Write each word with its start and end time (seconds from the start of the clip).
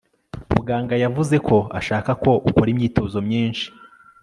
muganga 0.53 0.95
yavuze 1.03 1.35
ko 1.47 1.57
ashaka 1.79 2.11
ko 2.23 2.31
ukora 2.49 2.69
imyitozo 2.73 3.17
myinshi 3.27 3.65